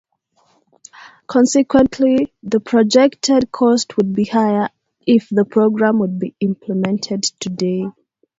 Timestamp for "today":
7.39-7.85